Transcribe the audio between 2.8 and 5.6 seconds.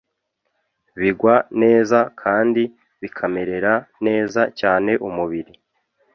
bikamerera neza cyane umubiri